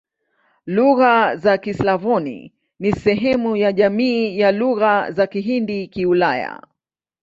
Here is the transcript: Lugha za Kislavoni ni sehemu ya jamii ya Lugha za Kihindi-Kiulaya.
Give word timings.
Lugha 0.65 1.35
za 1.37 1.57
Kislavoni 1.57 2.53
ni 2.79 2.91
sehemu 2.91 3.55
ya 3.57 3.71
jamii 3.73 4.39
ya 4.39 4.51
Lugha 4.51 5.11
za 5.11 5.25
Kihindi-Kiulaya. 5.27 6.61